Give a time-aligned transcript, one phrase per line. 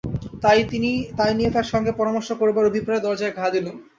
[0.43, 0.59] তাই
[1.37, 3.75] নিয়ে তাঁর সঙ্গে পরামর্শ করবার অভিপ্রায়ে দরজায় ঘা দিলুম।